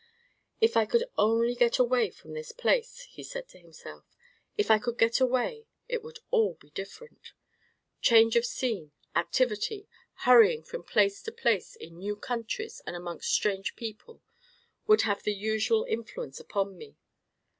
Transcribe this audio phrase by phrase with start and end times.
[0.59, 4.03] "If I could only get away from this place," he said to himself;
[4.57, 7.33] "if I could get away, it would all be different.
[8.01, 9.87] Change of scene, activity,
[10.25, 14.23] hurrying from place to place in new countries and amongst strange people,
[14.87, 16.97] would have the usual influence upon me.